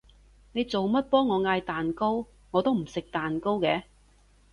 [0.53, 2.25] 你做乜幫我嗌蛋糕？
[2.49, 3.83] 我都唔食蛋糕嘅